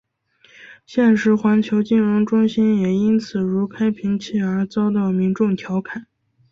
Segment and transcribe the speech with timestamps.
[0.83, 6.07] 现时环球金融中心也因形如开瓶器而遭到民众调侃。